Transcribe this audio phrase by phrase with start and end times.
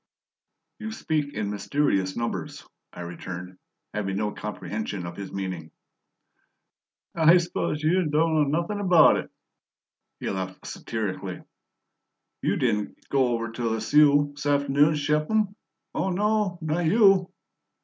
[0.79, 3.59] "You speak in mysterious numbers," I returned,
[3.93, 5.69] having no comprehension of his meaning.
[7.13, 9.29] "I suppose you don' know nothin' about it,"
[10.19, 11.43] he laughed satirically.
[12.41, 15.55] "You didn' go over to Lisieux 'saft'noon to ship 'em?
[15.93, 17.31] Oh, no, not YOU!"